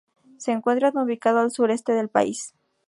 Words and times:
Se 0.39 0.51
encuentra 0.51 0.91
ubicado 0.95 1.41
al 1.41 1.51
sureste 1.51 1.93
del 1.93 2.09
país. 2.09 2.55